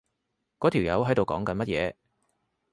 [0.57, 1.93] 嗰條友喺度講緊乜嘢？